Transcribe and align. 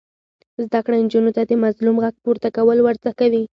زده 0.63 0.79
کړه 0.85 0.95
نجونو 1.03 1.31
ته 1.37 1.41
د 1.45 1.51
مظلوم 1.63 1.95
غږ 2.03 2.15
پورته 2.23 2.49
کول 2.55 2.77
ور 2.81 2.95
زده 3.01 3.11
کوي. 3.19 3.43